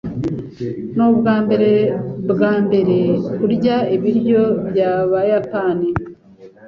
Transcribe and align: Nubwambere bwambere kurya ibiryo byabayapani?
Nubwambere 0.95 1.71
bwambere 2.29 2.99
kurya 3.35 3.77
ibiryo 3.95 4.43
byabayapani? 4.69 5.89